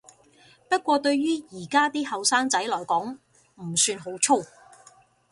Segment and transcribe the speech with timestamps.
[0.67, 3.19] 不過對於而家啲後生仔來講
[3.61, 4.43] 唔算好粗